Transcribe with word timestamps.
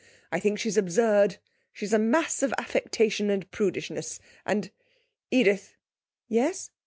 I 0.31 0.39
think 0.39 0.57
she's 0.57 0.77
absurd; 0.77 1.37
she's 1.71 1.93
a 1.93 1.99
mass 1.99 2.41
of 2.41 2.55
affectation 2.57 3.29
and 3.29 3.45
prudishness. 3.51 4.19
And 4.47 4.71
Edith!' 5.29 5.75
'Yes?' 6.27 6.71